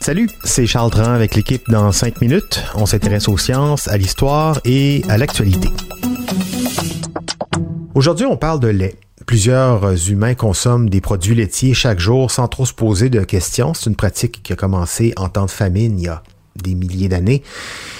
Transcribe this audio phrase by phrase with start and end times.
[0.00, 2.64] Salut, c'est Charles Dran avec l'équipe dans 5 minutes.
[2.74, 5.68] On s'intéresse aux sciences, à l'histoire et à l'actualité.
[7.94, 8.96] Aujourd'hui, on parle de lait.
[9.24, 13.72] Plusieurs humains consomment des produits laitiers chaque jour sans trop se poser de questions.
[13.72, 16.24] C'est une pratique qui a commencé en temps de famine il y a
[16.56, 17.42] des milliers d'années.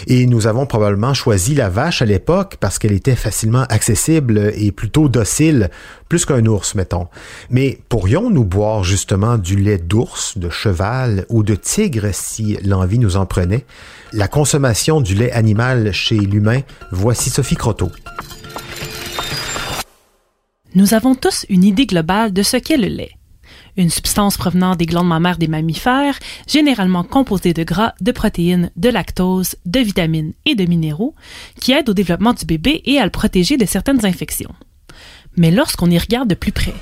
[0.06, 4.72] Et nous avons probablement choisi la vache à l'époque parce qu'elle était facilement accessible et
[4.72, 5.70] plutôt docile,
[6.08, 7.08] plus qu'un ours, mettons.
[7.50, 13.16] Mais pourrions-nous boire justement du lait d'ours, de cheval ou de tigre si l'envie nous
[13.16, 13.64] en prenait?
[14.12, 16.60] La consommation du lait animal chez l'humain,
[16.90, 17.90] voici Sophie Croteau.
[20.74, 23.12] Nous avons tous une idée globale de ce qu'est le lait
[23.76, 28.88] une substance provenant des glandes mammaires des mammifères, généralement composée de gras, de protéines, de
[28.88, 31.14] lactose, de vitamines et de minéraux,
[31.60, 34.54] qui aide au développement du bébé et à le protéger de certaines infections.
[35.36, 36.74] Mais lorsqu'on y regarde de plus près,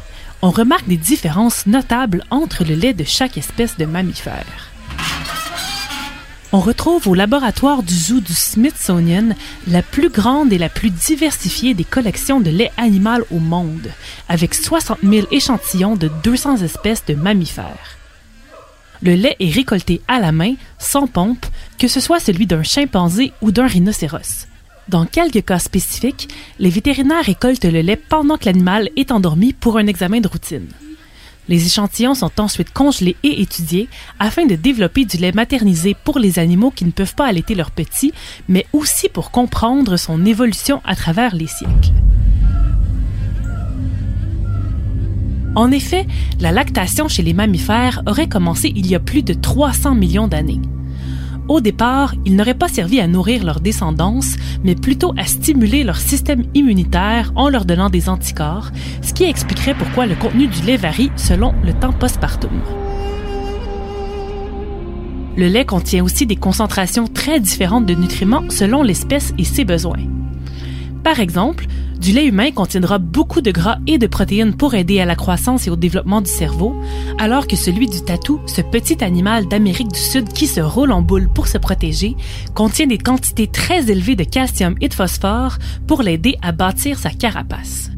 [0.42, 4.70] on remarque des différences notables entre le lait de chaque espèce de mammifère.
[6.52, 9.37] On retrouve au laboratoire du zoo du Smithsonian
[9.68, 13.88] la plus grande et la plus diversifiée des collections de lait animal au monde,
[14.29, 17.96] avec 60 000 échantillons de 200 espèces de mammifères.
[19.01, 21.46] Le lait est récolté à la main, sans pompe,
[21.78, 24.48] que ce soit celui d'un chimpanzé ou d'un rhinocéros.
[24.88, 29.78] Dans quelques cas spécifiques, les vétérinaires récoltent le lait pendant que l'animal est endormi pour
[29.78, 30.66] un examen de routine.
[31.51, 33.88] Les échantillons sont ensuite congelés et étudiés
[34.20, 37.73] afin de développer du lait maternisé pour les animaux qui ne peuvent pas allaiter leurs
[37.73, 38.12] petits,
[38.48, 41.93] mais aussi pour comprendre son évolution à travers les siècles.
[45.56, 46.06] En effet,
[46.38, 50.60] la lactation chez les mammifères aurait commencé il y a plus de 300 millions d'années.
[51.51, 55.96] Au départ, il n'aurait pas servi à nourrir leur descendance, mais plutôt à stimuler leur
[55.96, 58.70] système immunitaire en leur donnant des anticorps,
[59.02, 62.52] ce qui expliquerait pourquoi le contenu du lait varie selon le temps postpartum.
[65.37, 70.06] Le lait contient aussi des concentrations très différentes de nutriments selon l'espèce et ses besoins.
[71.03, 71.67] Par exemple,
[72.00, 75.66] du lait humain contiendra beaucoup de gras et de protéines pour aider à la croissance
[75.66, 76.75] et au développement du cerveau,
[77.19, 81.03] alors que celui du tatou, ce petit animal d'Amérique du Sud qui se roule en
[81.03, 82.16] boule pour se protéger,
[82.55, 87.11] contient des quantités très élevées de calcium et de phosphore pour l'aider à bâtir sa
[87.11, 87.91] carapace.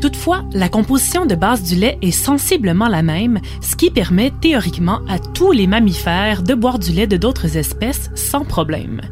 [0.00, 5.00] Toutefois, la composition de base du lait est sensiblement la même, ce qui permet théoriquement
[5.06, 9.02] à tous les mammifères de boire du lait de d'autres espèces sans problème.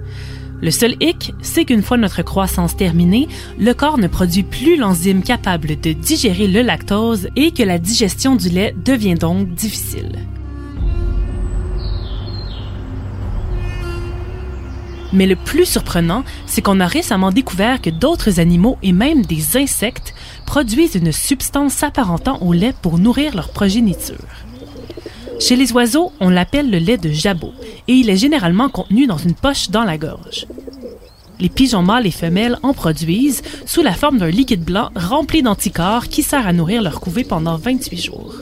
[0.61, 3.29] Le seul hic, c'est qu'une fois notre croissance terminée,
[3.61, 8.35] le corps ne produit plus l'enzyme capable de digérer le lactose et que la digestion
[8.35, 10.19] du lait devient donc difficile.
[15.13, 19.57] Mais le plus surprenant, c'est qu'on a récemment découvert que d'autres animaux et même des
[19.57, 20.13] insectes
[20.45, 24.17] produisent une substance s'apparentant au lait pour nourrir leur progéniture.
[25.41, 27.53] Chez les oiseaux, on l'appelle le lait de jabot
[27.87, 30.47] et il est généralement contenu dans une poche dans la gorge.
[31.39, 36.09] Les pigeons mâles et femelles en produisent sous la forme d'un liquide blanc rempli d'anticorps
[36.09, 38.35] qui sert à nourrir leur couvée pendant 28 jours.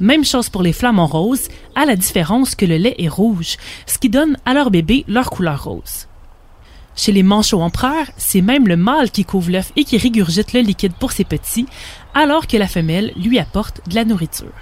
[0.00, 3.98] Même chose pour les flamants roses, à la différence que le lait est rouge, ce
[3.98, 6.06] qui donne à leur bébé leur couleur rose.
[6.96, 10.60] Chez les manchots empereurs, c'est même le mâle qui couvre l'œuf et qui régurgite le
[10.60, 11.66] liquide pour ses petits,
[12.14, 14.52] alors que la femelle lui apporte de la nourriture.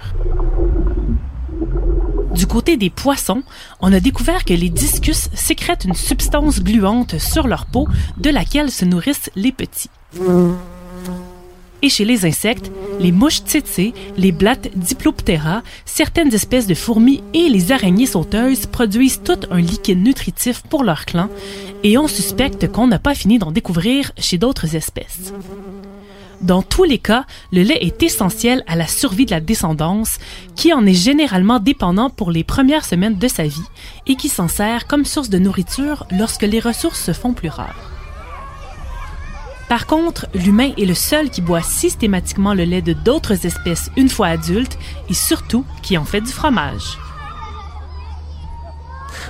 [2.33, 3.43] Du côté des poissons,
[3.81, 8.71] on a découvert que les discus sécrètent une substance gluante sur leur peau de laquelle
[8.71, 9.89] se nourrissent les petits.
[11.81, 17.47] Et chez les insectes, les mouches tsetse, les blattes Diploptera, certaines espèces de fourmis et
[17.47, 21.29] les araignées sauteuses produisent tout un liquide nutritif pour leur clan
[21.83, 25.33] et on suspecte qu'on n'a pas fini d'en découvrir chez d'autres espèces.
[26.41, 30.19] Dans tous les cas, le lait est essentiel à la survie de la descendance,
[30.55, 33.67] qui en est généralement dépendant pour les premières semaines de sa vie
[34.07, 37.91] et qui s'en sert comme source de nourriture lorsque les ressources se font plus rares.
[39.67, 44.09] Par contre, l'humain est le seul qui boit systématiquement le lait de d'autres espèces une
[44.09, 44.79] fois adulte
[45.09, 46.97] et surtout qui en fait du fromage.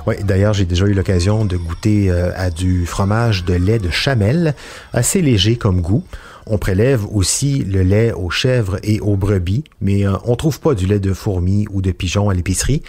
[0.07, 3.89] Oui, d'ailleurs, j'ai déjà eu l'occasion de goûter euh, à du fromage de lait de
[3.89, 4.55] chamel,
[4.93, 6.03] assez léger comme goût.
[6.47, 10.73] On prélève aussi le lait aux chèvres et aux brebis, mais euh, on trouve pas
[10.73, 12.81] du lait de fourmis ou de pigeons à l'épicerie.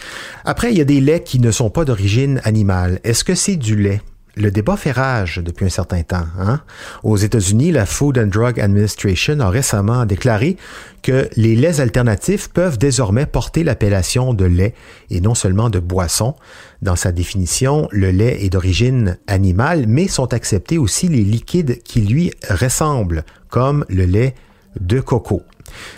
[0.45, 3.01] Après, il y a des laits qui ne sont pas d'origine animale.
[3.05, 4.01] Est-ce que c'est du lait?
[4.41, 6.25] Le débat fait rage depuis un certain temps.
[6.39, 6.63] Hein?
[7.03, 10.57] Aux États-Unis, la Food and Drug Administration a récemment déclaré
[11.03, 14.73] que les laits alternatifs peuvent désormais porter l'appellation de lait
[15.11, 16.37] et non seulement de boisson.
[16.81, 22.01] Dans sa définition, le lait est d'origine animale, mais sont acceptés aussi les liquides qui
[22.01, 24.35] lui ressemblent, comme le lait
[24.79, 25.43] de coco.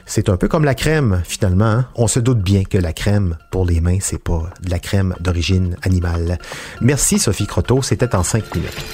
[0.06, 1.64] C'est un peu comme la crème, finalement.
[1.64, 1.88] Hein.
[1.94, 5.14] On se doute bien que la crème pour les mains, c'est pas de la crème
[5.20, 6.38] d'origine animale.
[6.80, 8.84] Merci Sophie Croteau, c'était en cinq minutes.